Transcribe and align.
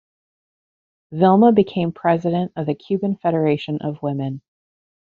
Vilma 1.11 1.51
became 1.51 1.91
president 1.91 2.53
of 2.55 2.65
the 2.65 2.73
Cuban 2.73 3.17
Federation 3.17 3.77
of 3.81 4.01
Women. 4.01 4.41